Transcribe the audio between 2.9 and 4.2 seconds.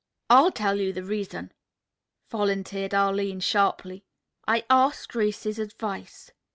Arline sharply.